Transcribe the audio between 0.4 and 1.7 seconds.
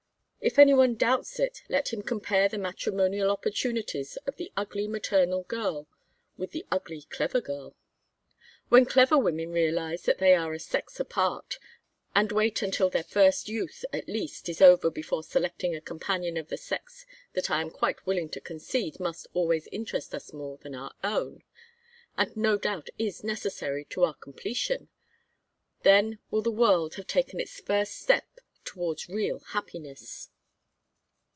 If any one doubts it